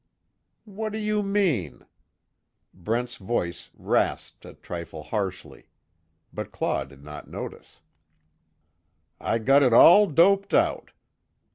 "What 0.65 0.93
do 0.93 0.97
you 0.97 1.21
mean?" 1.21 1.85
Brent's 2.73 3.17
voice 3.17 3.69
rasped 3.75 4.45
a 4.45 4.55
trifle 4.55 5.03
harshly, 5.03 5.67
but 6.33 6.51
Claw 6.51 6.85
did 6.85 7.03
not 7.03 7.29
notice. 7.29 7.81
"I 9.19 9.37
got 9.37 9.61
it 9.61 9.73
all 9.73 10.07
doped 10.07 10.55
out. 10.55 10.93